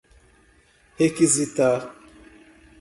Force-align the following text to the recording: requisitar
requisitar 0.99 1.79